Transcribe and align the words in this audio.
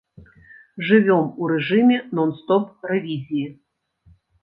Жывём 0.87 1.25
у 1.41 1.51
рэжыме 1.53 1.97
нон-стоп 2.15 2.65
рэвізіі. 2.93 3.47